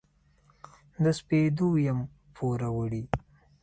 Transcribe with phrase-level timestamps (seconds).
[1.03, 1.99] د سپېدو یم
[2.35, 3.03] پوروړي